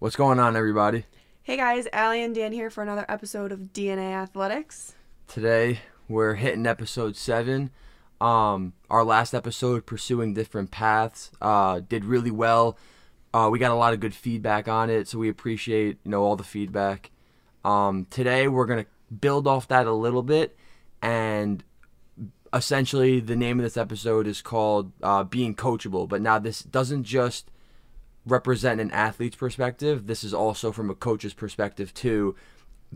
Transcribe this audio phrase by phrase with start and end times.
[0.00, 1.04] What's going on, everybody?
[1.42, 4.94] Hey guys, Allie and Dan here for another episode of DNA Athletics.
[5.28, 7.68] Today we're hitting episode seven.
[8.18, 12.78] Um, our last episode, pursuing different paths, uh, did really well.
[13.34, 16.24] Uh, we got a lot of good feedback on it, so we appreciate you know
[16.24, 17.10] all the feedback.
[17.62, 18.86] Um, today we're gonna
[19.20, 20.56] build off that a little bit,
[21.02, 21.62] and
[22.54, 27.04] essentially the name of this episode is called uh, "Being Coachable." But now this doesn't
[27.04, 27.50] just
[28.30, 30.06] represent an athlete's perspective.
[30.06, 32.36] This is also from a coach's perspective too,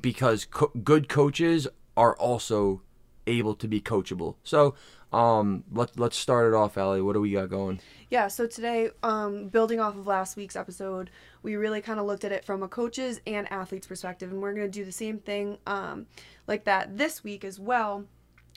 [0.01, 2.83] because co- good coaches are also
[3.27, 4.37] able to be coachable.
[4.43, 4.75] So
[5.13, 7.01] um, let let's start it off, Allie.
[7.01, 7.81] What do we got going?
[8.11, 11.11] Yeah, so today, um, building off of last week's episode,
[11.43, 14.55] we really kind of looked at it from a coach's and athlete's perspective, and we're
[14.55, 16.07] going to do the same thing um,
[16.47, 18.05] like that this week as well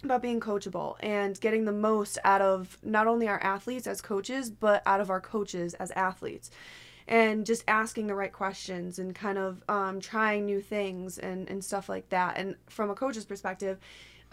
[0.04, 4.50] about being coachable and getting the most out of not only our athletes as coaches,
[4.50, 6.52] but out of our coaches as athletes.
[7.08, 11.64] And just asking the right questions and kind of um, trying new things and, and
[11.64, 12.38] stuff like that.
[12.38, 13.80] And from a coach's perspective,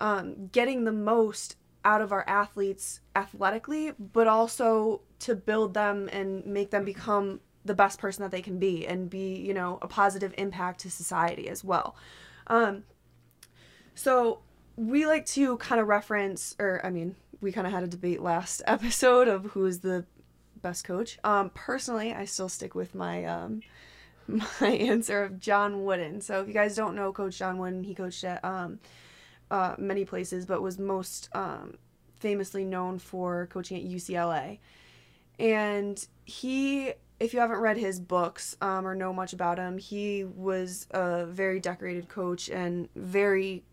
[0.01, 6.45] um, getting the most out of our athletes athletically, but also to build them and
[6.45, 9.89] make them become the best person that they can be and be, you know, a
[9.89, 11.97] positive impact to society as well.
[12.49, 12.85] Um,
[13.95, 14.41] so
[14.77, 18.21] we like to kind of reference, or I mean, we kind of had a debate
[18.21, 20.05] last episode of who is the
[20.61, 21.19] best coach.
[21.25, 23.63] Um, personally, I still stick with my um,
[24.27, 26.21] my answer of John Wooden.
[26.21, 28.81] So if you guys don't know Coach John Wooden, he coached at um,
[29.51, 31.77] uh, many places, but was most um,
[32.19, 34.59] famously known for coaching at UCLA.
[35.39, 40.25] And he, if you haven't read his books um, or know much about him, he
[40.25, 43.65] was a very decorated coach and very,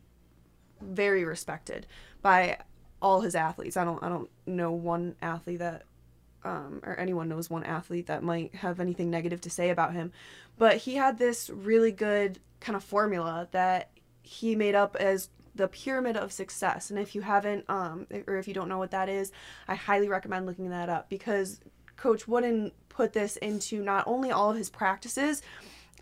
[0.81, 1.87] very respected
[2.21, 2.57] by
[3.01, 3.77] all his athletes.
[3.77, 5.83] I don't, I don't know one athlete that,
[6.43, 10.11] um, or anyone knows one athlete that might have anything negative to say about him,
[10.57, 13.89] but he had this really good kind of formula that
[14.21, 18.47] he made up as the pyramid of success and if you haven't um or if
[18.47, 19.33] you don't know what that is
[19.67, 21.59] i highly recommend looking that up because
[21.97, 25.41] coach wooden put this into not only all of his practices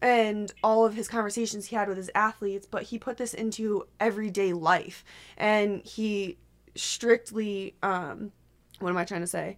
[0.02, 3.86] and all of his conversations he had with his athletes but he put this into
[4.00, 5.04] everyday life.
[5.38, 6.38] And he
[6.76, 8.32] strictly um
[8.80, 9.58] what am i trying to say?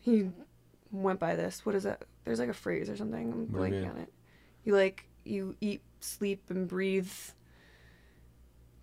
[0.00, 0.30] He
[0.92, 1.64] went by this.
[1.66, 2.06] What is it?
[2.24, 3.32] There's like a phrase or something.
[3.32, 4.12] I'm blanking on it.
[4.64, 7.10] You like you eat sleep and breathe.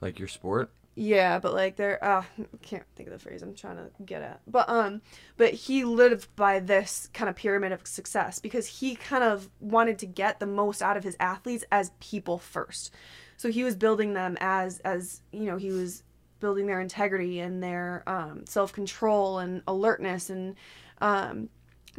[0.02, 0.72] Like your sport?
[0.94, 4.22] Yeah, but like there uh I can't think of the phrase I'm trying to get
[4.22, 4.42] at.
[4.46, 5.02] But um
[5.38, 9.98] but he lived by this kind of pyramid of success because he kind of wanted
[10.00, 12.94] to get the most out of his athletes as people first.
[13.38, 16.04] So he was building them as as you know, he was
[16.42, 20.56] building their integrity and their um self-control and alertness and
[21.00, 21.50] um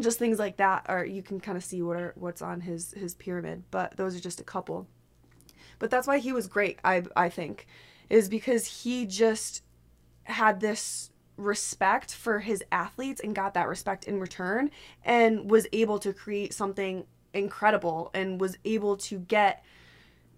[0.01, 2.93] just things like that or you can kind of see what are what's on his
[2.93, 4.87] his pyramid, but those are just a couple.
[5.79, 7.67] But that's why he was great, I I think
[8.13, 9.63] is because he just
[10.25, 14.71] had this respect for his athletes and got that respect in return
[15.03, 19.65] and was able to create something incredible and was able to get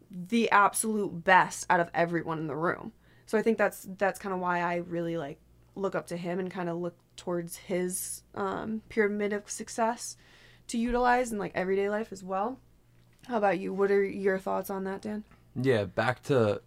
[0.08, 2.92] the absolute best out of everyone in the room.
[3.26, 5.40] So I think that's that's kind of why I really like
[5.74, 10.16] look up to him and kind of look towards his um, pyramid of success
[10.68, 12.60] to utilize in like everyday life as well.
[13.26, 13.74] How about you?
[13.74, 15.24] What are your thoughts on that, Dan?
[15.60, 16.60] Yeah, back to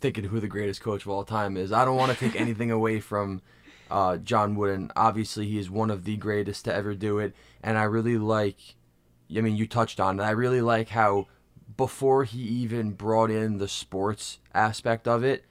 [0.00, 1.72] thinking who the greatest coach of all time is.
[1.72, 3.42] I don't want to take anything away from
[3.90, 4.92] uh, John Wooden.
[4.96, 8.76] Obviously, he is one of the greatest to ever do it, and I really like.
[9.36, 10.22] I mean, you touched on it.
[10.22, 11.26] I really like how
[11.76, 15.44] before he even brought in the sports aspect of it,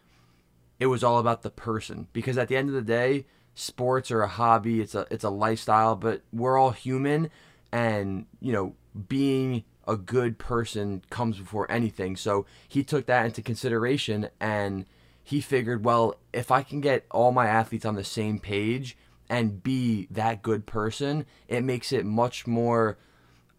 [0.80, 2.08] it was all about the person.
[2.14, 4.82] Because at the end of the day, sports are a hobby.
[4.82, 7.30] It's a it's a lifestyle, but we're all human,
[7.72, 8.76] and you know,
[9.08, 12.16] being a good person comes before anything.
[12.16, 14.86] So he took that into consideration and
[15.24, 18.98] he figured, well, if I can get all my athletes on the same page
[19.30, 22.98] and be that good person, it makes it much more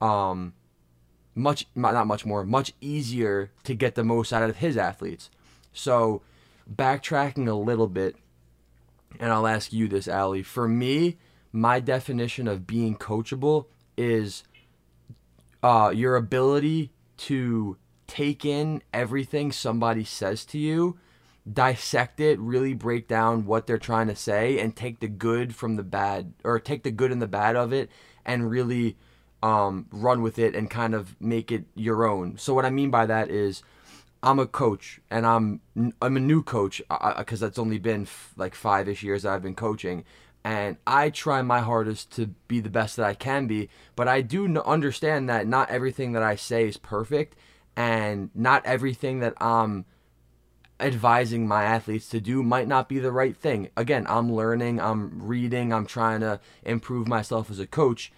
[0.01, 0.53] um
[1.35, 5.31] much not much more, much easier to get the most out of his athletes.
[5.73, 6.23] So
[6.73, 8.17] backtracking a little bit,
[9.21, 10.43] and I'll ask you this, Allie.
[10.43, 11.19] For me,
[11.53, 14.45] my definition of being coachable is
[15.67, 17.77] uh, your ability to
[18.07, 20.97] take in everything somebody says to you,
[21.53, 25.75] dissect it, really break down what they're trying to say, and take the good from
[25.75, 27.91] the bad, or take the good and the bad of it,
[28.25, 28.97] and really
[29.43, 32.39] um, run with it and kind of make it your own.
[32.39, 33.65] So what I mean by that is,
[34.23, 35.61] I'm a coach and I'm
[36.01, 39.33] I'm a new coach because uh, that's only been f- like five ish years that
[39.33, 40.05] I've been coaching,
[40.47, 43.69] and I try my hardest to be the best that I can be.
[43.97, 47.35] But I do understand that not everything that I say is perfect,
[47.75, 49.87] and not everything that I'm
[50.79, 53.71] advising my athletes to do might not be the right thing.
[53.77, 58.13] Again, I'm learning, I'm reading, I'm trying to improve myself as a coach.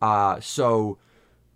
[0.00, 0.98] Uh, so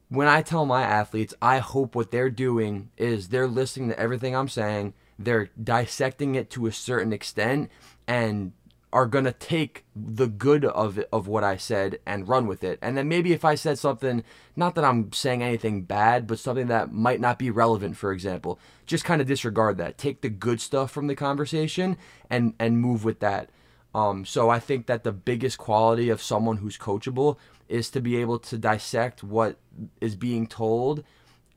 [0.08, 4.36] when I tell my athletes, I hope what they're doing is they're listening to everything
[4.36, 7.70] I'm saying, they're dissecting it to a certain extent,
[8.06, 8.52] and
[8.96, 12.78] are gonna take the good of of what I said and run with it.
[12.80, 14.24] And then maybe if I said something,
[14.56, 18.58] not that I'm saying anything bad, but something that might not be relevant, for example,
[18.86, 19.98] just kind of disregard that.
[19.98, 21.98] Take the good stuff from the conversation
[22.30, 23.50] and and move with that.
[23.94, 27.36] Um, so I think that the biggest quality of someone who's coachable
[27.68, 29.58] is to be able to dissect what
[30.00, 31.04] is being told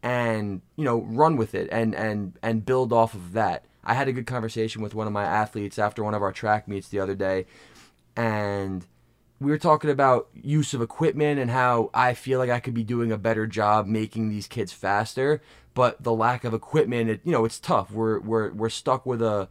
[0.03, 4.07] and you know run with it and and and build off of that I had
[4.07, 6.99] a good conversation with one of my athletes after one of our track meets the
[6.99, 7.45] other day,
[8.15, 8.85] and
[9.39, 12.83] we were talking about use of equipment and how I feel like I could be
[12.83, 15.41] doing a better job making these kids faster,
[15.73, 17.91] but the lack of equipment, it, you know, it's tough.
[17.91, 19.47] We're we're we're stuck with a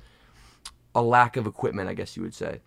[0.95, 2.61] a lack of equipment, I guess you would say.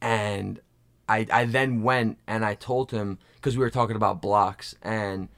[0.00, 0.60] And
[1.08, 5.28] I I then went and I told him because we were talking about blocks and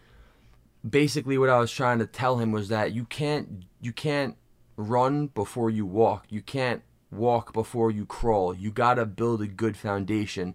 [0.89, 4.37] basically what I was trying to tell him was that you can't you can't
[4.83, 6.27] run before you walk.
[6.29, 8.55] You can't walk before you crawl.
[8.55, 10.55] You got to build a good foundation.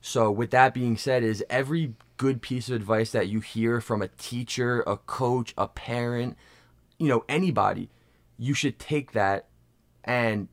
[0.00, 4.02] So with that being said is every good piece of advice that you hear from
[4.02, 6.36] a teacher, a coach, a parent,
[6.98, 7.88] you know, anybody,
[8.38, 9.46] you should take that
[10.04, 10.48] and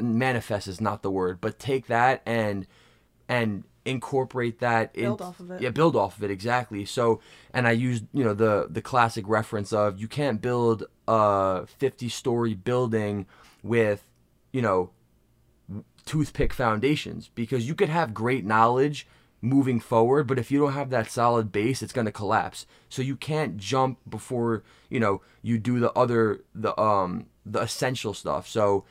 [0.00, 2.66] manifest is not the word, but take that and
[3.28, 5.60] and incorporate that build in, off of it.
[5.60, 6.84] Yeah, build off of it exactly.
[6.84, 7.20] So,
[7.52, 12.08] and I used you know the the classic reference of you can't build a 50
[12.08, 13.26] story building
[13.62, 14.08] with
[14.52, 14.90] you know
[16.04, 19.06] toothpick foundations because you could have great knowledge
[19.42, 23.02] moving forward but if you don't have that solid base it's going to collapse so
[23.02, 28.48] you can't jump before you know you do the other the um the essential stuff
[28.48, 28.84] so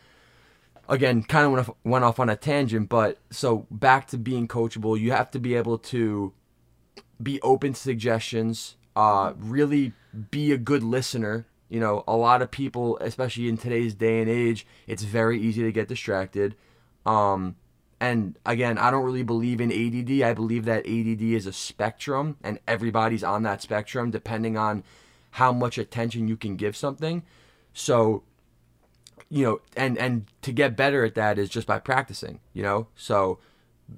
[0.87, 4.47] again, kind of went off, went off on a tangent, but so back to being
[4.47, 6.33] coachable, you have to be able to
[7.21, 9.93] be open to suggestions, uh, really
[10.31, 11.45] be a good listener.
[11.69, 15.63] You know, a lot of people, especially in today's day and age, it's very easy
[15.63, 16.55] to get distracted.
[17.05, 17.55] Um,
[17.99, 20.21] and again, I don't really believe in ADD.
[20.21, 24.83] I believe that ADD is a spectrum, and everybody's on that spectrum depending on
[25.31, 27.23] how much attention you can give something.
[27.73, 28.23] So
[29.35, 32.87] you know, and and to get better at that is just by practicing, you know.
[32.95, 33.37] So,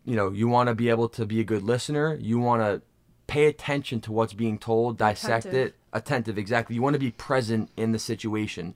[0.04, 2.18] you know, you want to be able to be a good listener.
[2.19, 2.81] You want to
[3.28, 5.68] pay attention to what's being told, dissect attentive.
[5.68, 6.38] it, attentive.
[6.39, 6.75] Exactly.
[6.75, 8.74] You want to be present in the situation,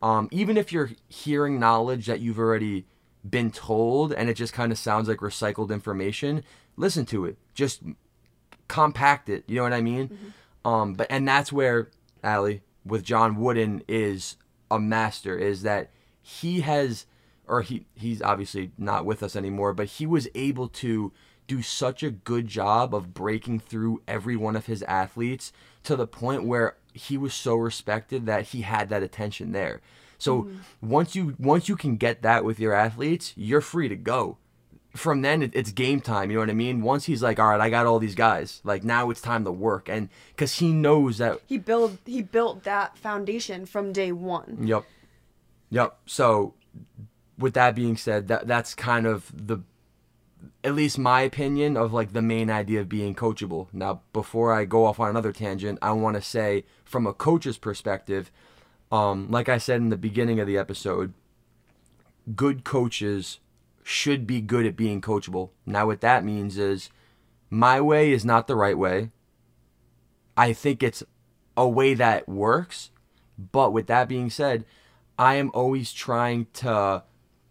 [0.00, 2.86] um, even if you're hearing knowledge that you've already
[3.28, 6.42] been told and it just kind of sounds like recycled information.
[6.78, 7.36] Listen to it.
[7.52, 7.82] Just
[8.66, 9.44] compact it.
[9.46, 10.08] You know what I mean?
[10.08, 10.68] Mm-hmm.
[10.68, 11.90] Um, but and that's where
[12.24, 14.36] Allie with John Wooden is
[14.70, 15.90] a master is that
[16.28, 17.06] he has
[17.46, 21.10] or he he's obviously not with us anymore, but he was able to
[21.46, 25.50] do such a good job of breaking through every one of his athletes
[25.82, 29.80] to the point where he was so respected that he had that attention there.
[30.18, 30.58] So mm-hmm.
[30.90, 34.36] once you once you can get that with your athletes, you're free to go.
[34.94, 36.30] From then it, it's game time.
[36.30, 36.82] You know what I mean?
[36.82, 38.60] Once he's like, all right, I got all these guys.
[38.64, 42.64] Like now it's time to work, and because he knows that he built he built
[42.64, 44.58] that foundation from day one.
[44.60, 44.84] Yep.
[45.70, 45.98] Yep.
[46.06, 46.54] So,
[47.38, 49.58] with that being said, that that's kind of the,
[50.64, 53.68] at least my opinion of like the main idea of being coachable.
[53.72, 57.58] Now, before I go off on another tangent, I want to say from a coach's
[57.58, 58.30] perspective,
[58.90, 61.12] um, like I said in the beginning of the episode,
[62.34, 63.38] good coaches
[63.82, 65.50] should be good at being coachable.
[65.64, 66.90] Now, what that means is
[67.50, 69.10] my way is not the right way.
[70.36, 71.02] I think it's
[71.56, 72.90] a way that works.
[73.52, 74.64] But with that being said,
[75.18, 77.02] I am always trying to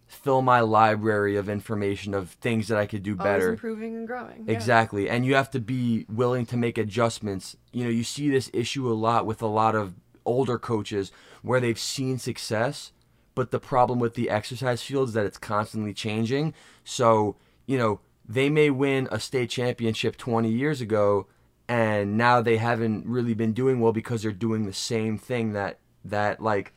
[0.07, 3.29] fill my library of information of things that I could do better.
[3.29, 4.45] Always improving and growing.
[4.47, 4.53] Yeah.
[4.53, 5.09] Exactly.
[5.09, 7.57] And you have to be willing to make adjustments.
[7.73, 9.95] You know, you see this issue a lot with a lot of
[10.25, 12.93] older coaches where they've seen success,
[13.35, 16.53] but the problem with the exercise field is that it's constantly changing.
[16.83, 21.27] So, you know, they may win a state championship 20 years ago
[21.67, 25.79] and now they haven't really been doing well because they're doing the same thing that
[26.03, 26.73] that like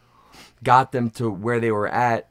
[0.63, 2.29] got them to where they were at,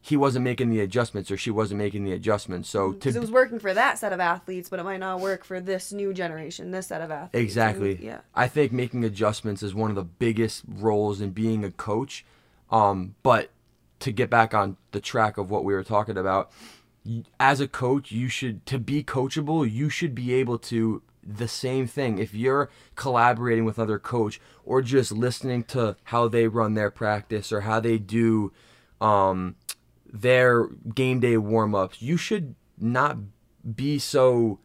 [0.00, 2.68] he wasn't making the adjustments or she wasn't making the adjustments.
[2.68, 5.44] So to it was working for that set of athletes, but it might not work
[5.44, 7.42] for this new generation, this set of athletes.
[7.42, 8.04] Exactly.
[8.04, 8.20] Yeah.
[8.34, 12.26] I think making adjustments is one of the biggest roles in being a coach.
[12.70, 13.50] Um, but
[14.00, 16.52] to get back on the track of what we were talking about,
[17.40, 21.86] as a coach, you should to be coachable, you should be able to the same
[21.86, 22.18] thing.
[22.18, 27.52] If you're collaborating with other coach or just listening to how they run their practice
[27.52, 28.52] or how they do
[29.00, 29.56] um,
[30.10, 33.16] their game day warm ups, you should not
[33.74, 34.58] be so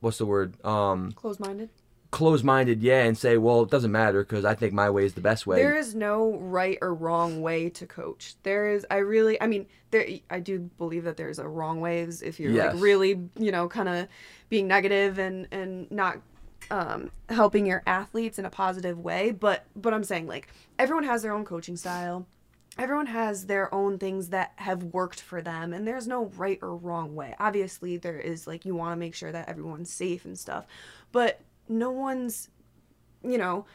[0.00, 1.70] what's the word um Close minded.
[2.14, 5.14] Close minded yeah and say well it doesn't matter because i think my way is
[5.14, 8.36] the best way There is no right or wrong way to coach.
[8.44, 12.00] There is, I really, I mean, there, I do believe that there's a wrong way
[12.00, 12.72] is if you're Yes.
[12.74, 14.06] like really, you know, kind of
[14.48, 16.18] being negative and and not
[16.70, 19.32] um, helping your athletes in a positive way.
[19.32, 20.46] But but I'm saying like
[20.78, 22.26] everyone has their own coaching style.
[22.78, 26.76] Everyone has their own things that have worked for them, and there's no right or
[26.76, 27.34] wrong way.
[27.38, 30.64] Obviously, there is like you want to make sure that everyone's safe and stuff,
[31.12, 32.48] but no one's,
[33.22, 33.66] you know,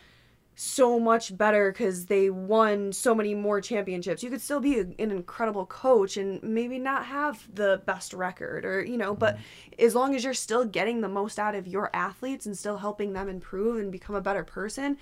[0.62, 4.22] so much better because they won so many more championships.
[4.22, 8.66] You could still be a, an incredible coach and maybe not have the best record
[8.66, 9.86] or, you know, but mm-hmm.
[9.86, 13.14] as long as you're still getting the most out of your athletes and still helping
[13.14, 14.98] them improve and become a better person,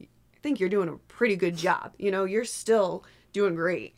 [0.00, 0.06] I
[0.42, 1.92] think you're doing a pretty good job.
[1.98, 3.94] You know, you're still doing great.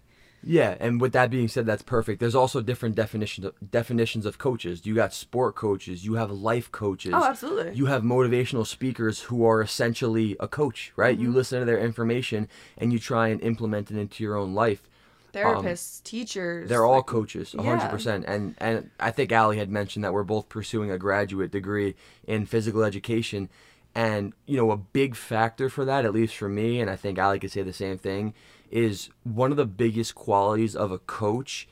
[0.47, 2.21] Yeah, and with that being said, that's perfect.
[2.21, 4.85] There's also different definitions of, definitions of coaches.
[4.85, 7.13] You got sport coaches, you have life coaches.
[7.15, 7.75] Oh, absolutely.
[7.75, 11.19] You have motivational speakers who are essentially a coach, right?
[11.19, 14.89] You listen to their information and you try and implement it into your own life.
[15.33, 16.65] Therapists, teachers.
[16.65, 18.25] Um, They're all coaches, 100%.
[18.27, 21.95] And and I think Allie had mentioned that we're both pursuing a graduate degree
[22.27, 23.49] in physical education.
[23.97, 27.17] And, you know, a big factor for that, at least for me, and I think
[27.17, 28.35] Allie could say the same thing,
[28.75, 31.69] is one of the biggest qualities of a coach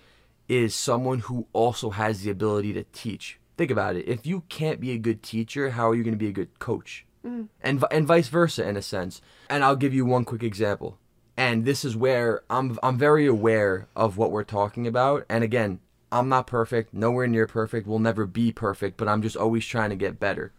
[0.49, 3.41] is someone who also has the ability to teach.
[3.59, 4.07] Think about it.
[4.07, 6.61] If you can't be a good teacher, how are you going to be a good
[6.61, 7.05] coach?
[7.61, 9.21] And, and vice versa, in a sense.
[9.51, 10.99] And I'll give you one quick example.
[11.37, 15.27] And this is where I'm, I'm very aware of what we're talking about.
[15.29, 15.81] And again,
[16.13, 19.91] I'm not perfect, nowhere near perfect, We'll never be perfect, but I'm just always trying
[19.91, 20.53] to get better.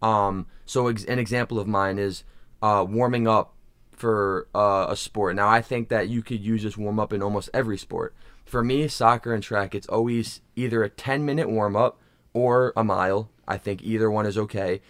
[0.00, 2.24] Um, so ex- an example of mine is
[2.62, 3.54] uh, warming up
[4.02, 5.36] for uh, a sport.
[5.36, 8.16] Now I think that you could use this warm up in almost every sport.
[8.44, 12.00] For me, soccer and track, it's always either a 10 minute warm up
[12.32, 13.30] or a mile.
[13.46, 14.80] I think either one is okay.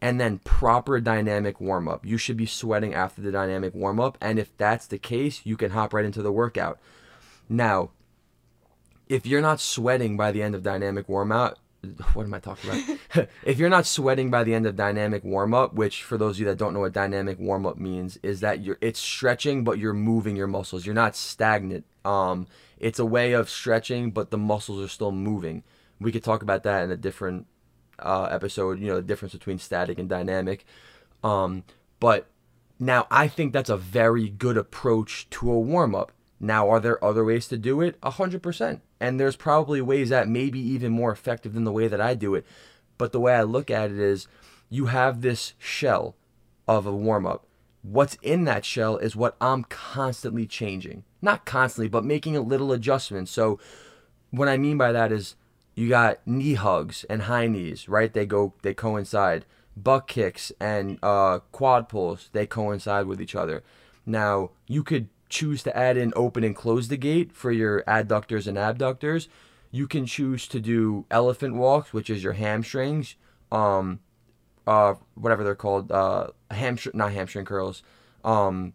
[0.00, 2.06] And then proper dynamic warm up.
[2.06, 4.16] You should be sweating after the dynamic warm up.
[4.20, 6.78] And if that's the case, you can hop right into the workout.
[7.48, 7.90] Now,
[9.08, 11.58] if you're not sweating by the end of dynamic warm out,
[12.14, 12.98] what am I talking about?
[13.44, 16.40] if you're not sweating by the end of dynamic warm up, which for those of
[16.40, 19.78] you that don't know what dynamic warm up means, is that you're it's stretching but
[19.78, 20.86] you're moving your muscles.
[20.86, 21.84] You're not stagnant.
[22.04, 22.46] Um,
[22.78, 25.62] it's a way of stretching, but the muscles are still moving.
[26.00, 27.46] We could talk about that in a different
[27.98, 28.80] uh, episode.
[28.80, 30.64] You know the difference between static and dynamic.
[31.22, 31.64] Um,
[31.98, 32.28] but
[32.78, 36.12] now I think that's a very good approach to a warm up.
[36.42, 37.98] Now, are there other ways to do it?
[38.02, 38.80] A hundred percent.
[38.98, 42.14] And there's probably ways that may be even more effective than the way that I
[42.14, 42.46] do it.
[43.00, 44.28] But the way I look at it is
[44.68, 46.16] you have this shell
[46.68, 47.46] of a warm up.
[47.80, 51.04] What's in that shell is what I'm constantly changing.
[51.22, 53.30] Not constantly, but making a little adjustment.
[53.30, 53.58] So
[54.30, 55.36] what I mean by that is
[55.74, 58.12] you got knee hugs and high knees, right?
[58.12, 59.46] They go they coincide.
[59.74, 63.62] Butt kicks and uh, quad pulls, they coincide with each other.
[64.04, 68.46] Now, you could choose to add in open and close the gate for your adductors
[68.46, 69.30] and abductors.
[69.70, 73.14] You can choose to do elephant walks, which is your hamstrings,
[73.52, 74.00] um,
[74.66, 77.82] uh, whatever they're called, uh, hamstring, not hamstring curls,
[78.24, 78.72] um,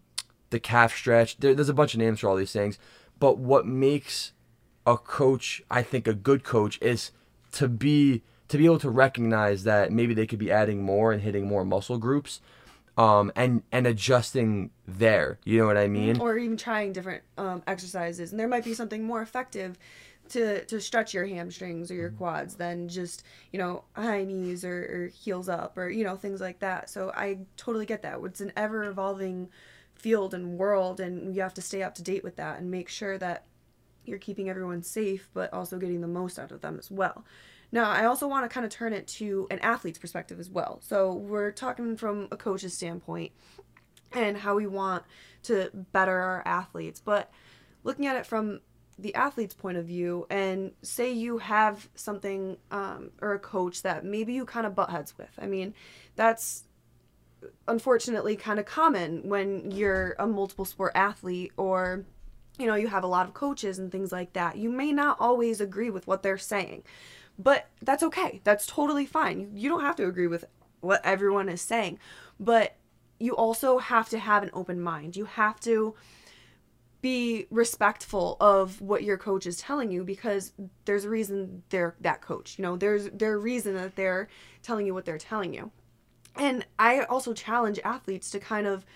[0.50, 1.38] the calf stretch.
[1.38, 2.80] There, there's a bunch of names for all these things.
[3.20, 4.32] But what makes
[4.86, 7.12] a coach, I think, a good coach is
[7.54, 11.22] to be to be able to recognize that maybe they could be adding more and
[11.22, 12.42] hitting more muscle groups,
[12.98, 15.40] um, and and adjusting there.
[15.46, 16.20] You know what I mean?
[16.20, 19.78] or even trying different um, exercises and there might be something more effective
[20.30, 22.18] to to stretch your hamstrings or your mm-hmm.
[22.18, 26.42] quads than just you know high knees or, or heels up or you know things
[26.42, 26.90] like that.
[26.90, 28.20] So i totally get that.
[28.24, 29.50] It's an ever evolving
[29.94, 32.90] field and world and you have to stay up to date with that and make
[32.90, 33.46] sure that
[34.04, 37.26] you're keeping everyone safe but also getting the most out of them as well.
[37.72, 40.80] Now i also want to kind of turn it to an athlete's perspective as well.
[40.82, 43.32] So we're talking from a coach's standpoint
[44.12, 45.04] and how we want
[45.44, 47.02] to better our athletes.
[47.04, 47.32] But
[47.84, 48.62] looking at it from
[48.98, 54.06] the athlete's point of view, and say you have something um, or a coach that
[54.06, 55.32] maybe you kind of butt heads with.
[55.40, 55.74] I mean,
[56.16, 56.64] that's
[57.68, 62.04] unfortunately kind of common when you're a multiple sport athlete or
[62.58, 64.58] you know you have a lot of coaches and things like that.
[64.58, 66.84] You may not always agree with what they're saying
[67.38, 68.40] but that's okay.
[68.44, 69.40] That's totally fine.
[69.42, 70.46] You, you don't have to agree with
[70.80, 72.00] what everyone is saying
[72.40, 72.76] but
[73.20, 75.16] you also have to have an open mind.
[75.16, 75.96] You have to
[77.06, 80.54] be respectful of what your coach is telling you because
[80.86, 82.58] there's a reason they're that coach.
[82.58, 84.28] You know, there's a reason that they're
[84.64, 85.70] telling you what they're telling you.
[86.36, 88.88] And I also challenge athletes to kind of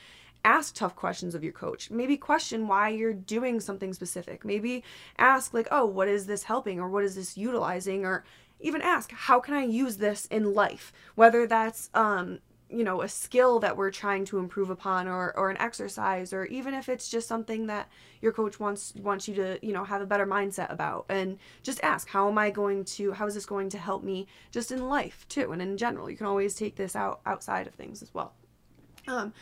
[0.44, 1.92] ask tough questions of your coach.
[1.92, 4.44] Maybe question why you're doing something specific.
[4.44, 4.84] Maybe
[5.20, 8.24] ask like, "Oh, what is this helping or what is this utilizing?" or
[8.60, 12.39] even ask, "How can I use this in life?" Whether that's um
[12.70, 16.46] you know a skill that we're trying to improve upon or or an exercise or
[16.46, 17.90] even if it's just something that
[18.22, 21.06] your coach wants wants you to you know have a better mindset about.
[21.10, 24.28] And just ask how am i going to how is this going to help me
[24.52, 26.10] just in life too and in general?
[26.10, 28.34] You can always take this out outside of things as well.
[29.08, 29.34] Um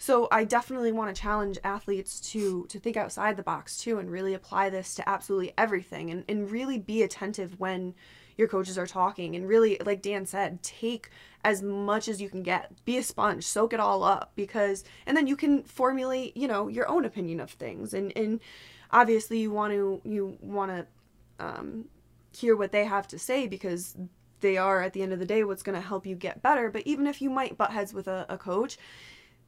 [0.00, 4.08] so i definitely want to challenge athletes to to think outside the box too and
[4.10, 7.92] really apply this to absolutely everything and, and really be attentive when
[8.38, 9.36] your coaches are talking.
[9.36, 11.10] And really like dan said take
[11.44, 12.72] as much as you can get.
[12.86, 13.44] Be a sponge.
[13.44, 17.40] Soak it all up because and then you can formulate you know your own opinion
[17.40, 17.92] of things.
[17.92, 18.40] And and
[18.90, 20.86] obviously you want to you want to
[21.44, 21.84] um,
[22.34, 23.96] hear what they have to say because
[24.40, 26.70] they are at the end of the day what's going to help you get better.
[26.70, 28.78] But even if you might butt heads with a, a coach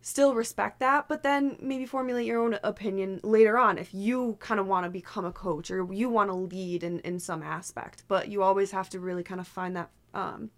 [0.02, 4.58] still respect that, but then maybe formulate your own opinion later on if you kind
[4.58, 8.04] of want to become a coach or you want to lead in, in some aspect.
[8.08, 10.50] But you always have to really kind of find that um,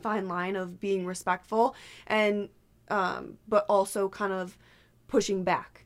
[0.00, 1.74] fine line of being respectful
[2.06, 2.48] and,
[2.88, 4.56] um, but also kind of
[5.08, 5.84] pushing back.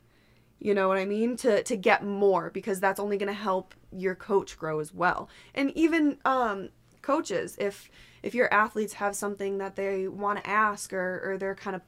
[0.58, 1.38] You know what I mean?
[1.38, 5.30] To to get more because that's only going to help your coach grow as well.
[5.54, 6.68] And even um,
[7.00, 7.90] coaches, if
[8.22, 11.80] if your athletes have something that they want to ask or, or they're kind of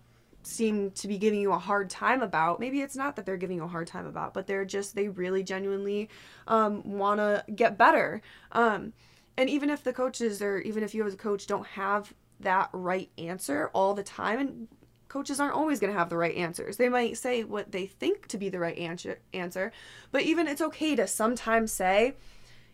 [0.47, 3.59] seem to be giving you a hard time about maybe it's not that they're giving
[3.59, 6.09] you a hard time about but they're just they really genuinely
[6.47, 8.21] um, want to get better.
[8.53, 8.93] Um,
[9.37, 12.71] and even if the coaches or even if you as a coach don't have that
[12.73, 14.69] right answer all the time and
[15.09, 16.77] coaches aren't always going to have the right answers.
[16.77, 19.73] They might say what they think to be the right answer answer
[20.11, 22.15] but even it's okay to sometimes say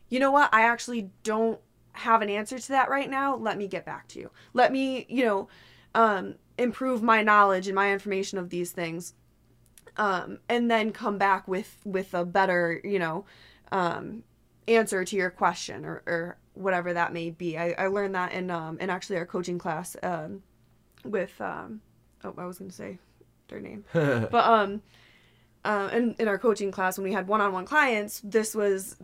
[0.08, 0.48] you know what?
[0.54, 1.60] I actually don't
[1.92, 3.36] have an answer to that right now.
[3.36, 4.30] Let me get back to you.
[4.54, 5.48] Let me you know
[5.98, 9.14] um, improve my knowledge and my information of these things
[9.96, 13.24] um, and then come back with with a better you know
[13.72, 14.22] um,
[14.68, 17.58] answer to your question or, or whatever that may be.
[17.58, 20.42] I, I learned that in um, in actually our coaching class um,
[21.04, 21.80] with um,
[22.22, 22.98] oh I was gonna say
[23.48, 23.84] their name.
[23.92, 24.82] But um
[25.64, 28.96] uh, in, in our coaching class when we had one-on-one clients this was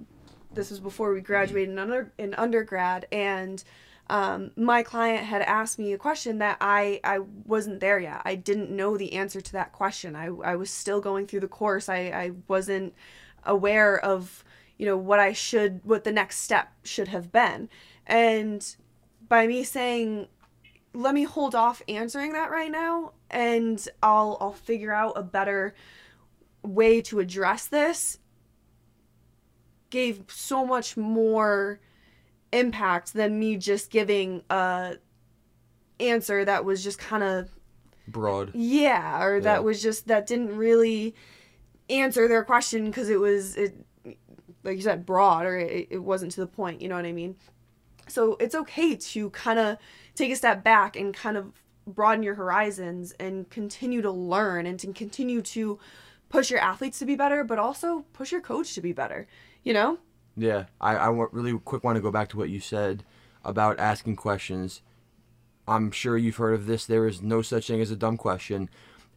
[0.53, 3.65] this was before we graduated in, under, in undergrad and
[4.11, 8.21] um, my client had asked me a question that I, I wasn't there yet.
[8.25, 10.15] I didn't know the answer to that question.
[10.15, 11.89] I, I was still going through the course.
[11.89, 12.95] I, I wasn't
[13.45, 14.45] aware of,
[14.77, 17.71] you know, what I should, what the next step should have been.
[18.07, 18.77] And
[19.27, 20.29] by me saying,
[20.93, 25.75] let me hold off answering that right now and I'll, I'll figure out a better
[26.63, 28.19] way to address this
[29.91, 31.79] gave so much more
[32.55, 34.97] impact than me just giving a
[36.01, 37.51] answer that was just kind of
[38.09, 38.55] broad.
[38.55, 41.15] Yeah, or that was just that didn't really
[41.91, 43.75] answer their question because it was it
[44.63, 47.13] like you said broad or it, it wasn't to the point, you know what I
[47.13, 47.37] mean?
[48.09, 49.79] So it's okay to kind of
[50.15, 51.53] take a step back and kind of
[51.87, 55.79] broaden your horizons and continue to learn and to continue to
[56.29, 59.27] push your athletes to be better, but also push your coach to be better,
[59.63, 59.99] you know?
[60.37, 63.05] Yeah, I, I really quick want to go back to what you said
[63.45, 64.83] about asking questions.
[65.67, 66.85] I'm sure you've heard of this.
[66.87, 68.69] There is no such thing as a dumb question.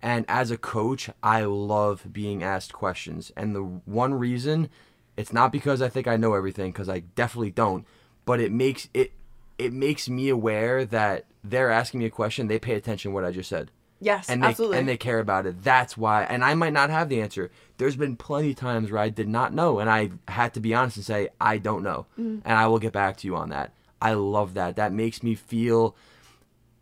[0.02, 3.32] And as a coach, I love being asked questions.
[3.36, 4.70] And the one reason,
[5.16, 7.86] it's not because I think I know everything, because I definitely don't,
[8.26, 9.14] but it makes it
[9.58, 13.26] it makes me aware that they're asking me a question, they pay attention to what
[13.26, 13.72] I just said.
[14.00, 14.78] Yes, and they, absolutely.
[14.78, 15.64] And they care about it.
[15.64, 16.24] That's why.
[16.24, 17.50] And I might not have the answer.
[17.78, 20.74] There's been plenty of times where I did not know, and I had to be
[20.74, 22.40] honest and say I don't know, mm-hmm.
[22.46, 23.74] and I will get back to you on that.
[24.02, 24.76] I love that.
[24.76, 25.96] That makes me feel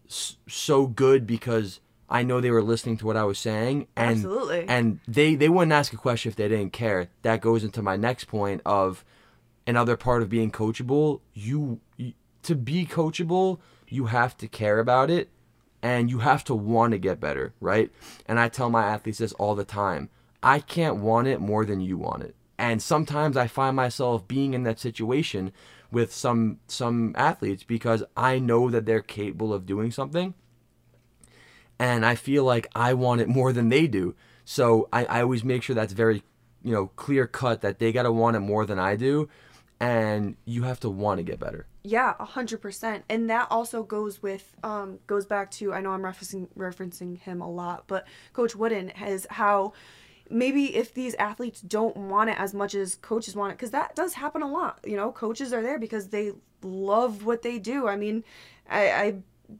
[0.07, 4.65] so good because I know they were listening to what I was saying, and absolutely.
[4.67, 7.09] And they they wouldn't ask a question if they didn't care.
[7.21, 9.05] That goes into my next point of
[9.65, 11.21] another part of being coachable.
[11.33, 15.29] You, you to be coachable, you have to care about it
[15.85, 17.91] and you have to want to get better, right?
[18.25, 20.09] And I tell my athletes this all the time.
[20.41, 22.35] I can't want it more than you want it.
[22.57, 25.51] And sometimes I find myself being in that situation
[25.91, 30.33] with some some athletes because I know that they're capable of doing something.
[31.77, 34.15] And I feel like I want it more than they do.
[34.43, 36.23] So I, I always make sure that's very,
[36.63, 39.29] you know, clear cut that they gotta want it more than I do
[39.79, 41.67] and you have to want to get better.
[41.87, 45.91] Yeah, a hundred percent, and that also goes with um goes back to I know
[45.91, 49.73] I'm referencing referencing him a lot, but Coach Wooden has how
[50.27, 53.95] maybe if these athletes don't want it as much as coaches want it because that
[53.95, 56.31] does happen a lot you know coaches are there because they
[56.63, 57.87] love what they do.
[57.87, 58.23] I mean
[58.67, 59.15] i, I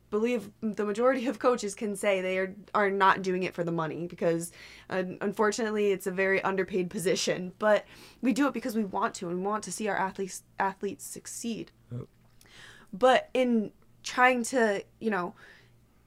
[0.10, 3.72] believe the majority of coaches can say they are, are not doing it for the
[3.72, 4.52] money because
[4.90, 7.54] uh, unfortunately it's a very underpaid position.
[7.60, 7.86] But
[8.22, 11.06] we do it because we want to and we want to see our athletes athletes
[11.06, 11.72] succeed
[12.93, 13.71] but in
[14.04, 15.34] trying to you know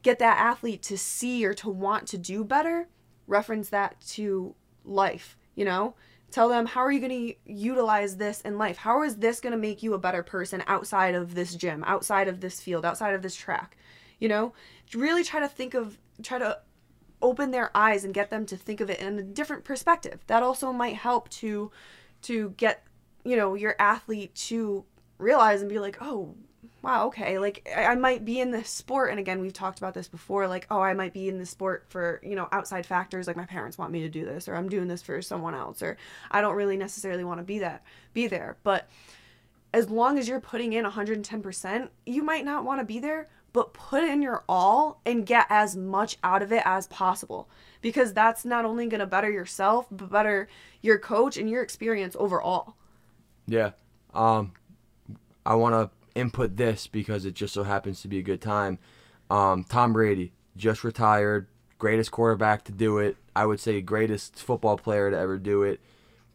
[0.02, 2.88] get that athlete to see or to want to do better
[3.28, 5.94] reference that to life, you know?
[6.30, 8.76] Tell them how are you going to utilize this in life?
[8.76, 12.28] How is this going to make you a better person outside of this gym, outside
[12.28, 13.76] of this field, outside of this track?
[14.18, 14.52] You know,
[14.94, 16.58] really try to think of try to
[17.22, 20.20] open their eyes and get them to think of it in a different perspective.
[20.26, 21.70] That also might help to
[22.22, 22.84] to get,
[23.24, 24.84] you know, your athlete to
[25.16, 26.34] realize and be like, "Oh,
[26.82, 30.08] wow, okay, like I might be in this sport, and again, we've talked about this
[30.08, 33.36] before, like, oh, I might be in this sport for, you know, outside factors, like
[33.36, 35.96] my parents want me to do this, or I'm doing this for someone else, or
[36.30, 38.56] I don't really necessarily want to be that, be there.
[38.62, 38.88] But
[39.72, 43.72] as long as you're putting in 110%, you might not want to be there, but
[43.72, 47.48] put in your all and get as much out of it as possible
[47.80, 50.48] because that's not only going to better yourself, but better
[50.80, 52.76] your coach and your experience overall.
[53.46, 53.72] Yeah.
[54.14, 54.52] Um,
[55.44, 58.78] I want to input this because it just so happens to be a good time.
[59.30, 61.46] Um, Tom Brady just retired,
[61.78, 63.16] greatest quarterback to do it.
[63.34, 65.80] I would say greatest football player to ever do it.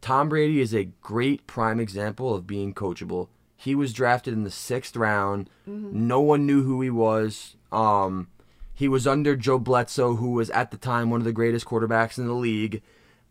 [0.00, 3.28] Tom Brady is a great prime example of being coachable.
[3.56, 5.48] He was drafted in the sixth round.
[5.68, 6.06] Mm-hmm.
[6.06, 7.56] No one knew who he was.
[7.72, 8.28] Um,
[8.74, 12.18] he was under Joe Bledsoe, who was at the time one of the greatest quarterbacks
[12.18, 12.82] in the league.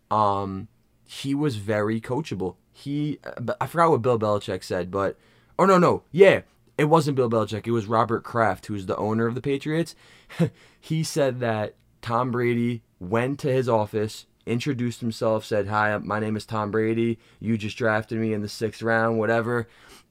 [0.09, 0.67] Um,
[1.05, 2.55] he was very coachable.
[2.71, 3.19] He,
[3.61, 5.17] I forgot what Bill Belichick said, but
[5.57, 6.41] Oh no, no, yeah,
[6.77, 7.67] it wasn't Bill Belichick.
[7.67, 9.95] It was Robert Kraft, who's the owner of the Patriots.
[10.79, 16.35] he said that Tom Brady went to his office, introduced himself, said, "Hi, my name
[16.35, 17.19] is Tom Brady.
[17.39, 19.67] You just drafted me in the sixth round, whatever."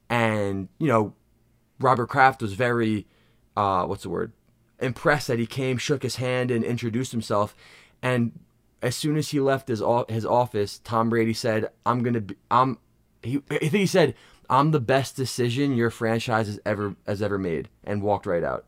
[0.09, 1.13] And you know,
[1.79, 3.05] Robert Kraft was very,
[3.57, 4.31] uh, what's the word?
[4.79, 7.55] Impressed that he came, shook his hand, and introduced himself.
[8.01, 8.39] And
[8.81, 12.77] as soon as he left his his office, Tom Brady said, "I'm gonna be, I'm."
[13.21, 14.15] He, I think he said,
[14.53, 18.65] I'm the best decision your franchise has ever has ever made and walked right out.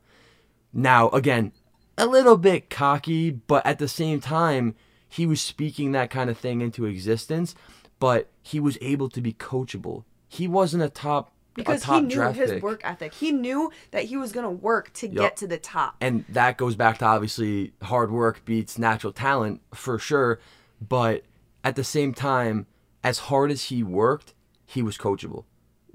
[0.74, 1.52] Now, again,
[1.96, 4.74] a little bit cocky, but at the same time,
[5.08, 7.54] he was speaking that kind of thing into existence,
[8.00, 10.06] but he was able to be coachable.
[10.28, 12.64] He wasn't a top because a top he knew his pick.
[12.64, 13.14] work ethic.
[13.14, 15.16] He knew that he was going to work to yep.
[15.16, 15.98] get to the top.
[16.02, 20.40] And that goes back to obviously hard work beats natural talent for sure,
[20.82, 21.26] but
[21.64, 22.66] at the same time,
[23.04, 24.34] as hard as he worked,
[24.66, 25.46] he was coachable.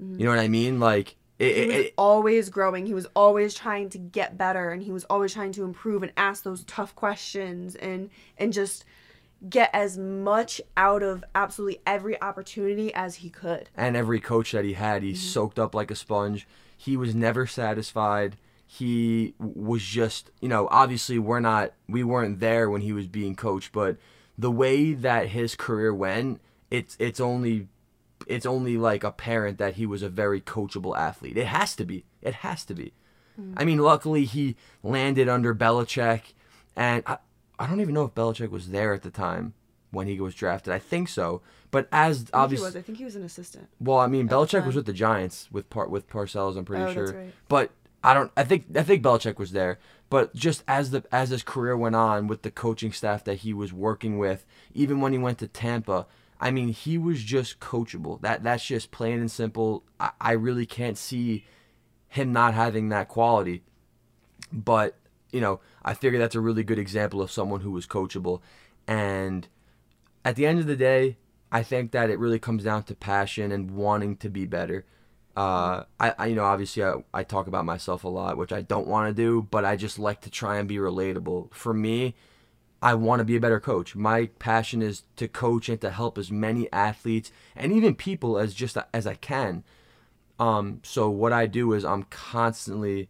[0.01, 0.19] Mm-hmm.
[0.19, 0.79] You know what I mean?
[0.79, 2.85] Like it, he was it, always growing.
[2.85, 6.11] He was always trying to get better, and he was always trying to improve and
[6.17, 8.85] ask those tough questions and and just
[9.49, 13.69] get as much out of absolutely every opportunity as he could.
[13.75, 15.17] And every coach that he had, he mm-hmm.
[15.17, 16.47] soaked up like a sponge.
[16.77, 18.37] He was never satisfied.
[18.67, 23.35] He was just, you know, obviously we're not, we weren't there when he was being
[23.35, 23.97] coached, but
[24.37, 27.67] the way that his career went, it's it's only
[28.27, 31.37] it's only like apparent that he was a very coachable athlete.
[31.37, 32.05] It has to be.
[32.21, 32.93] It has to be.
[33.39, 33.53] Mm.
[33.57, 36.33] I mean, luckily he landed under Belichick,
[36.75, 37.17] and I,
[37.59, 39.53] I don't even know if Belichick was there at the time
[39.91, 40.73] when he was drafted.
[40.73, 41.41] I think so.
[41.69, 43.69] But as obviously, I think he was an assistant.
[43.79, 46.57] Well, I mean, Belichick was with the Giants with part with Parcells.
[46.57, 47.13] I'm pretty oh, sure.
[47.13, 47.33] Right.
[47.47, 47.71] But
[48.03, 48.31] I don't.
[48.35, 49.79] I think I think Belichick was there.
[50.09, 53.53] But just as the as his career went on with the coaching staff that he
[53.53, 56.05] was working with, even when he went to Tampa,
[56.41, 58.19] I mean, he was just coachable.
[58.21, 59.83] That that's just plain and simple.
[59.99, 61.45] I, I really can't see
[62.07, 63.63] him not having that quality.
[64.51, 64.97] But
[65.31, 68.41] you know, I figure that's a really good example of someone who was coachable.
[68.87, 69.47] And
[70.25, 71.17] at the end of the day,
[71.51, 74.85] I think that it really comes down to passion and wanting to be better.
[75.37, 78.61] Uh, I, I, you know, obviously I, I talk about myself a lot, which I
[78.61, 81.53] don't want to do, but I just like to try and be relatable.
[81.53, 82.15] For me,
[82.81, 83.95] I want to be a better coach.
[83.95, 88.53] My passion is to coach and to help as many athletes and even people as
[88.53, 89.63] just as I can.
[90.39, 93.09] Um, so what I do is I'm constantly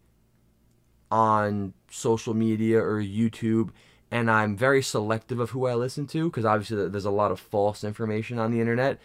[1.10, 3.70] on social media or YouTube
[4.12, 7.40] and I'm very selective of who I listen to because obviously there's a lot of
[7.40, 9.00] false information on the internet,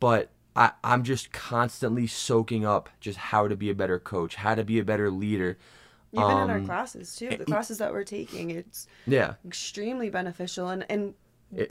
[0.00, 4.54] but I, I'm just constantly soaking up just how to be a better coach, how
[4.54, 5.58] to be a better leader,
[6.16, 10.10] even um, in our um, classes too the classes that we're taking it's yeah extremely
[10.10, 11.14] beneficial and and
[11.54, 11.70] it,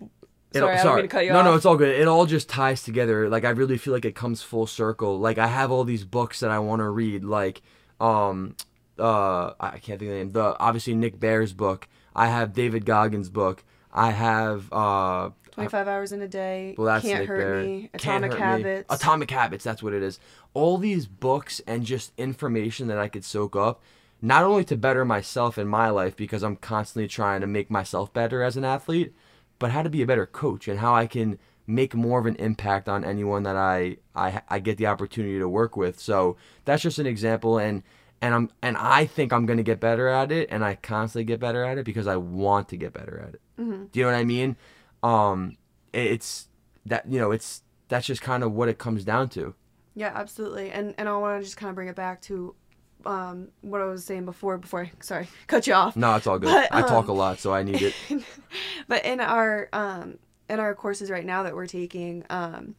[0.54, 1.04] sorry, sorry.
[1.04, 1.46] I cut you no, off.
[1.46, 1.90] no, it's all good.
[2.00, 3.30] It all just ties together.
[3.30, 5.20] Like I really feel like it comes full circle.
[5.20, 7.26] Like I have all these books that I want to read.
[7.26, 7.62] Like,
[8.00, 8.56] um,
[8.98, 10.32] uh, I can't think of the name.
[10.32, 11.88] The obviously Nick Bare's book.
[12.16, 13.64] I have David Goggins' book.
[13.92, 16.76] I have uh 25 hours in a day.
[16.78, 17.90] well that's Can't Nick hurt me.
[17.94, 18.46] Atomic Hurt Me.
[18.46, 18.94] Habits.
[18.94, 20.20] Atomic Habits, that's what it is.
[20.54, 23.82] All these books and just information that I could soak up,
[24.26, 28.12] not only to better myself in my life because I'm constantly trying to make myself
[28.12, 29.14] better as an athlete,
[29.60, 32.36] but how to be a better coach and how I can make more of an
[32.38, 36.00] impact on anyone that I I, I get the opportunity to work with.
[36.00, 37.84] So that's just an example and
[38.20, 41.40] and I'm and I think I'm gonna get better at it and I constantly get
[41.40, 43.42] better at it because I want to get better at it.
[43.60, 43.86] Mm-hmm.
[43.92, 44.56] Do you know what I mean?
[45.04, 45.56] Um,
[45.94, 46.48] it's
[46.88, 49.54] that you know it's that's just kind of what it comes down to.
[49.94, 50.72] Yeah, absolutely.
[50.72, 52.56] And and I want to just kind of bring it back to
[53.06, 54.58] um, what I was saying before.
[54.58, 55.96] Before I sorry cut you off.
[55.96, 56.48] No, it's all good.
[56.48, 57.94] But, I talk um, a lot, so I need it.
[58.88, 60.18] but in our um,
[60.50, 62.76] in our courses right now that we're taking, um,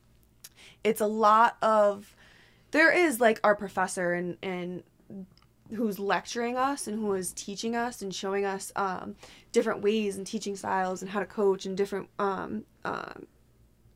[0.85, 2.15] it's a lot of
[2.71, 4.83] there is like our professor and and
[5.75, 9.17] who's lecturing us and who is teaching us and showing us um,
[9.53, 13.27] different ways and teaching styles and how to coach and different um, um,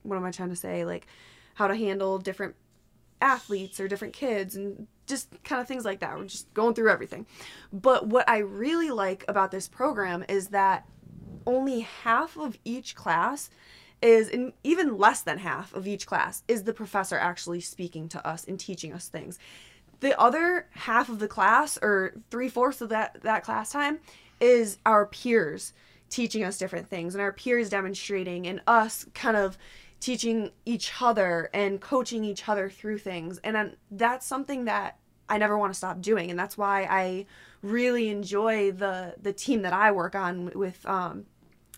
[0.03, 1.07] what am I trying to say like
[1.55, 2.57] how to handle different
[3.21, 6.17] athletes or different kids and just kind of things like that.
[6.17, 7.27] We're just going through everything.
[7.73, 10.87] But what I really like about this program is that
[11.47, 13.51] only half of each class
[14.03, 18.27] is and even less than half of each class is the professor actually speaking to
[18.27, 19.39] us and teaching us things
[20.01, 23.99] the other half of the class or three-fourths of that that class time
[24.41, 25.73] is our peers
[26.09, 29.59] teaching us different things and our peers demonstrating and us kind of
[30.01, 35.00] teaching each other and coaching each other through things and um, that's something that
[35.31, 37.27] I never want to stop doing and that's why I
[37.63, 41.27] really enjoy the the team that I work on with um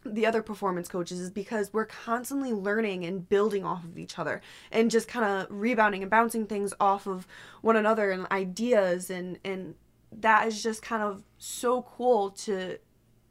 [0.04, 4.40] the other performance coaches is because we're constantly learning and building off of each other
[4.72, 7.26] and just kind of rebounding and bouncing things off of
[7.60, 9.74] one another and ideas and and
[10.10, 12.78] that is just kind of so cool to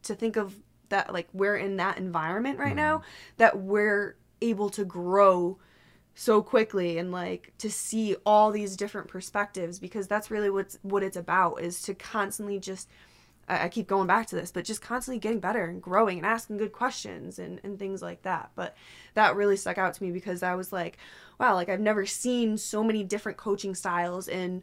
[0.03, 0.55] to think of
[0.89, 3.01] that like we're in that environment right now
[3.37, 5.57] that we're able to grow
[6.21, 11.01] so quickly and like to see all these different perspectives because that's really what's what
[11.01, 12.87] it's about is to constantly just
[13.49, 16.57] I, keep going back to this, but just constantly getting better and growing and asking
[16.57, 18.51] good questions and, and things like that.
[18.55, 18.77] But
[19.15, 20.99] that really stuck out to me because I was like,
[21.39, 24.61] wow, like I've never seen so many different coaching styles in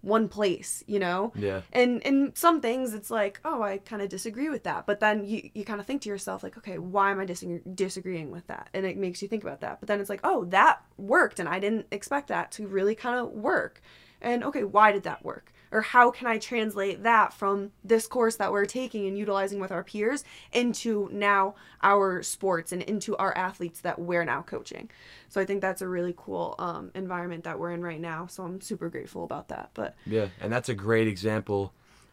[0.00, 1.32] one place, you know?
[1.34, 1.62] Yeah.
[1.72, 4.86] And and some things it's like, oh, I kind of disagree with that.
[4.86, 7.44] But then you, you kind of think to yourself, like, okay, why am I dis-
[7.74, 8.68] disagreeing with that?
[8.74, 9.80] And it makes you think about that.
[9.80, 13.18] But then it's like, oh, that worked and I didn't expect that to really kind
[13.18, 13.80] of work.
[14.20, 15.52] And okay, why did that work?
[15.70, 19.72] Or how can I translate that from this course that we're taking and utilizing with
[19.72, 24.90] our peers into now our sports and into our athletes that we're now coaching?
[25.28, 28.26] So I think that's a really cool um, environment that we're in right now.
[28.26, 29.70] So I'm super grateful about that.
[29.74, 31.72] But Yeah, and that's a great example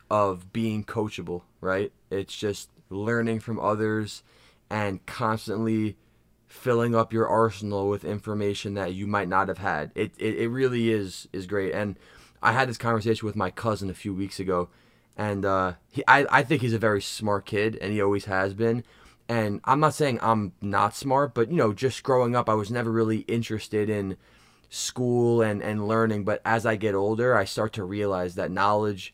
[0.09, 1.91] of being coachable, right?
[2.11, 4.23] It's just learning from others
[4.69, 5.97] and constantly
[6.47, 9.91] filling up your arsenal with information that you might not have had.
[9.95, 11.73] It it, it really is is great.
[11.73, 11.97] And
[12.45, 14.69] I had this conversation with my cousin a few weeks ago,
[15.17, 18.53] and uh, he I, I think he's a very smart kid, and he always has
[18.53, 18.83] been.
[19.27, 22.69] And I'm not saying I'm not smart, but you know, just growing up, I was
[22.69, 24.17] never really interested in
[24.69, 26.23] school and and learning.
[26.23, 29.13] But as I get older, I start to realize that knowledge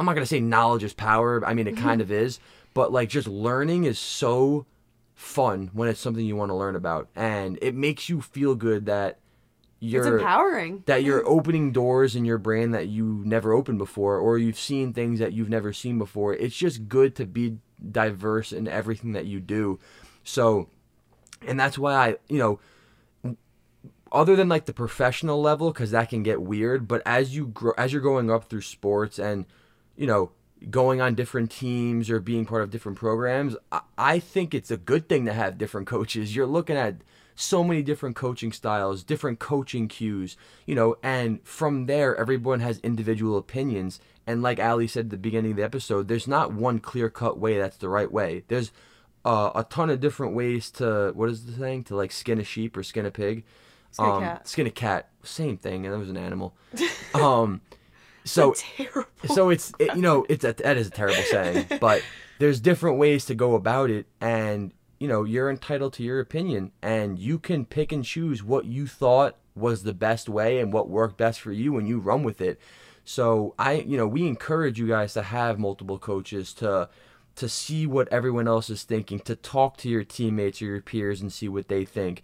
[0.00, 1.44] I'm not gonna say knowledge is power.
[1.46, 2.40] I mean, it kind of is,
[2.72, 4.64] but like just learning is so
[5.14, 8.86] fun when it's something you want to learn about, and it makes you feel good
[8.86, 9.18] that
[9.80, 10.82] it's you're empowering.
[10.86, 11.26] that you're mm.
[11.28, 15.32] opening doors in your brain that you never opened before, or you've seen things that
[15.32, 16.34] you've never seen before.
[16.34, 17.58] It's just good to be
[17.90, 19.78] diverse in everything that you do.
[20.22, 20.68] So,
[21.46, 22.60] and that's why I, you know,
[24.12, 27.72] other than like the professional level because that can get weird but as you grow
[27.78, 29.46] as you're going up through sports and
[29.96, 30.32] you know
[30.68, 34.76] going on different teams or being part of different programs I, I think it's a
[34.76, 36.96] good thing to have different coaches you're looking at
[37.40, 42.78] so many different coaching styles different coaching cues you know and from there everyone has
[42.80, 46.78] individual opinions and like Allie said at the beginning of the episode there's not one
[46.78, 48.72] clear cut way that's the right way there's
[49.24, 51.84] uh, a ton of different ways to what is the thing?
[51.84, 53.44] to like skin a sheep or skin a pig
[53.90, 54.48] Skin a um, cat.
[54.48, 55.08] Skin a cat.
[55.24, 56.54] Same thing, and that was an animal.
[57.12, 57.60] Um,
[58.24, 59.10] so terrible.
[59.34, 62.04] so it's it, you know it's a, that is a terrible saying, but
[62.38, 66.72] there's different ways to go about it, and you know you're entitled to your opinion,
[66.82, 70.88] and you can pick and choose what you thought was the best way and what
[70.88, 72.60] worked best for you, and you run with it.
[73.04, 76.88] So I you know we encourage you guys to have multiple coaches to
[77.36, 81.20] to see what everyone else is thinking, to talk to your teammates or your peers
[81.20, 82.22] and see what they think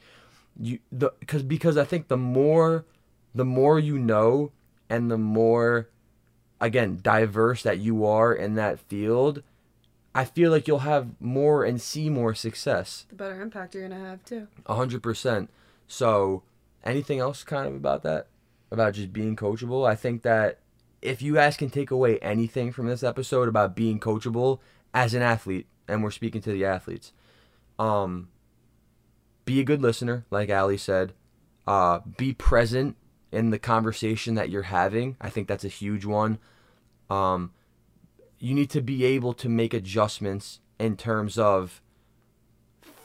[0.59, 2.85] you the because because I think the more
[3.35, 4.53] the more you know
[4.89, 5.89] and the more
[6.61, 9.43] again diverse that you are in that field
[10.17, 13.05] I feel like you'll have more and see more success.
[13.11, 14.49] The better impact you're gonna have too.
[14.65, 15.51] A hundred percent.
[15.87, 16.43] So,
[16.83, 18.29] anything else kind of about that?
[18.71, 19.87] About just being coachable?
[19.87, 20.61] I think that
[21.03, 24.61] if you guys can take away anything from this episode about being coachable
[24.95, 27.13] as an athlete, and we're speaking to the athletes,
[27.79, 28.29] um,
[29.45, 31.13] be a good listener, like Allie said.
[31.67, 32.97] Uh, be present
[33.31, 35.17] in the conversation that you're having.
[35.21, 36.39] I think that's a huge one.
[37.11, 37.53] Um,
[38.39, 41.81] you need to be able to make adjustments in terms of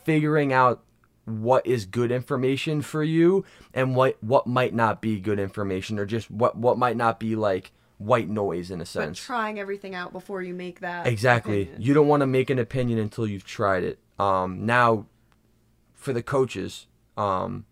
[0.03, 0.83] figuring out
[1.25, 6.05] what is good information for you and what what might not be good information or
[6.05, 9.19] just what what might not be like white noise in a sense.
[9.19, 11.07] But trying everything out before you make that.
[11.07, 11.63] Exactly.
[11.63, 11.81] opinion.
[11.81, 13.99] You don't want to make an opinion until you've tried it.
[14.19, 15.05] Um, now,
[15.93, 17.65] for the coaches, um,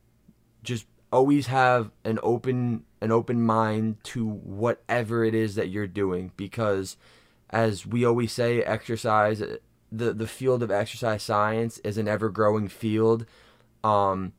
[0.64, 6.32] just always have an open an open mind to whatever it is that you're doing
[6.38, 6.98] because,
[7.50, 9.44] as we always say, exercise
[9.92, 13.26] the the field of exercise science is an ever growing field.
[13.84, 14.34] Um,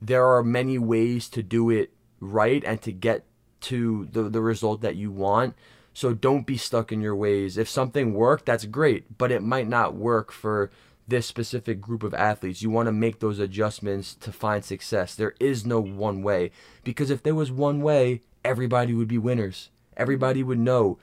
[0.00, 3.24] there are many ways to do it right and to get
[3.62, 5.54] to the, the result that you want.
[5.94, 7.56] So don't be stuck in your ways.
[7.56, 10.70] If something worked, that's great, but it might not work for
[11.06, 12.62] this specific group of athletes.
[12.62, 15.14] You want to make those adjustments to find success.
[15.14, 16.50] There is no one way
[16.82, 19.70] because if there was one way, everybody would be winners.
[19.96, 20.98] Everybody would know.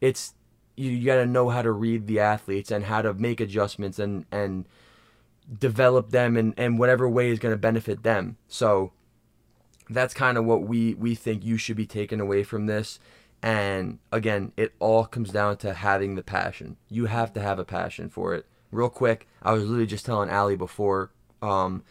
[0.00, 0.34] It's
[0.76, 3.98] you, you got to know how to read the athletes and how to make adjustments
[3.98, 4.66] and and
[5.58, 8.36] develop them in, in whatever way is going to benefit them.
[8.48, 8.92] So
[9.88, 12.98] that's kind of what we we think you should be taking away from this.
[13.42, 16.76] And again it all comes down to having the passion.
[16.88, 18.46] You have to have a passion for it.
[18.72, 21.10] Real quick i was literally just telling Allie before
[21.40, 21.82] um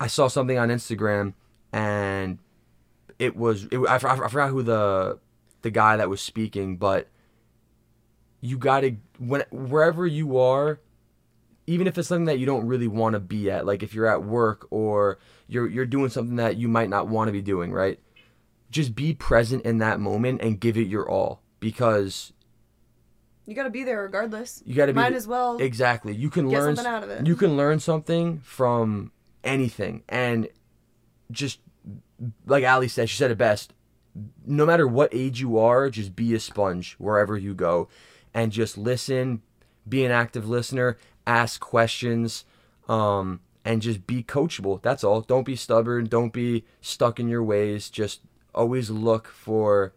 [0.00, 1.32] i saw something on instagram
[1.72, 2.38] and
[3.18, 5.18] it was it, I, I forgot who the
[5.62, 7.08] the guy that was speaking but
[8.46, 10.80] you gotta when wherever you are
[11.66, 14.06] even if it's something that you don't really want to be at like if you're
[14.06, 17.72] at work or you're you're doing something that you might not want to be doing
[17.72, 17.98] right
[18.70, 22.32] just be present in that moment and give it your all because
[23.46, 24.62] You got to be there regardless.
[24.66, 27.26] you got to be Might as well exactly you can learn something out of it.
[27.26, 29.10] you can learn something from
[29.42, 30.48] anything and
[31.30, 31.60] just
[32.46, 33.72] like Allie said she said it best
[34.46, 37.88] no matter what age you are just be a sponge wherever you go
[38.36, 39.42] and just listen
[39.88, 40.96] be an active listener
[41.26, 42.44] ask questions
[42.88, 47.42] um, and just be coachable that's all don't be stubborn don't be stuck in your
[47.42, 48.20] ways just
[48.54, 49.92] always look for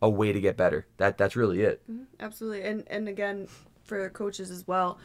[0.00, 1.82] a way to get better that that's really it
[2.20, 2.62] Absolutely.
[2.62, 3.48] And and again,
[3.84, 4.98] for coaches as well,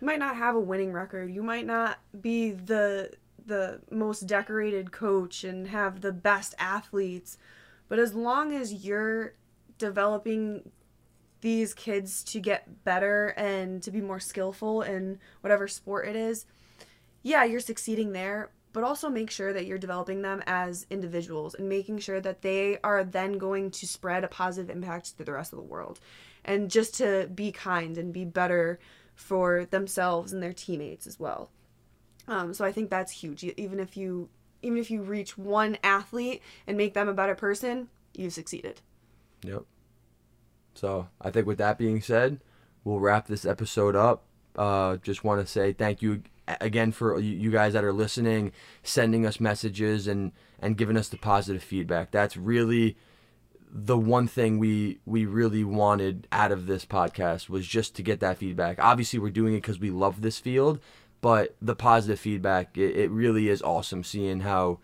[0.00, 1.30] you might not have a winning record.
[1.30, 3.12] You might not be the
[3.44, 7.38] the most decorated coach and have the best athletes.
[7.88, 9.34] But as long as you're
[9.78, 10.70] developing
[11.42, 16.46] these kids to get better and to be more skillful in whatever sport it is,
[17.22, 21.68] yeah, you're succeeding there, but also make sure that you're developing them as individuals and
[21.68, 25.52] making sure that they are then going to spread a positive impact to the rest
[25.52, 26.00] of the world.
[26.44, 28.80] And just to be kind and be better
[29.14, 31.50] for themselves and their teammates as well.
[32.26, 33.44] Um, so I think that's huge.
[33.44, 34.28] Even if you
[34.62, 38.80] even if you reach one athlete and make them a better person, you've succeeded.
[39.42, 39.64] Yep.
[40.74, 42.40] So I think with that being said,
[42.84, 44.24] we'll wrap this episode up.
[44.56, 46.22] Uh, just want to say thank you
[46.60, 51.16] again for you guys that are listening, sending us messages and and giving us the
[51.16, 52.10] positive feedback.
[52.10, 52.96] That's really
[53.74, 58.20] the one thing we we really wanted out of this podcast was just to get
[58.20, 58.78] that feedback.
[58.78, 60.78] Obviously, we're doing it because we love this field,
[61.20, 64.78] but the positive feedback it, it really is awesome seeing how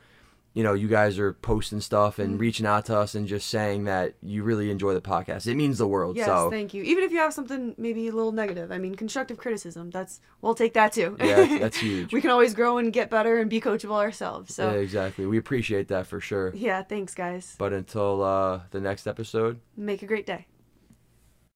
[0.55, 3.85] you know you guys are posting stuff and reaching out to us and just saying
[3.85, 5.47] that you really enjoy the podcast.
[5.47, 6.17] It means the world.
[6.17, 6.83] Yes, so thank you.
[6.83, 9.91] Even if you have something maybe a little negative, I mean, constructive criticism.
[9.91, 11.17] That's we'll take that too.
[11.21, 12.13] Yeah, that's huge.
[12.13, 14.59] we can always grow and get better and be coachable ourselves.
[14.59, 15.27] yeah, So exactly.
[15.27, 16.53] We appreciate that for sure.
[16.55, 17.55] yeah, thanks guys.
[17.59, 20.47] But until uh, the next episode, Make a great day.